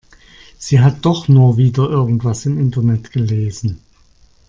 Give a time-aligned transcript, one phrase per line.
[0.57, 3.81] Sie hat doch nur wieder irgendwas im Internet gelesen.